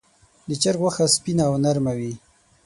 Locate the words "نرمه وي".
1.63-2.13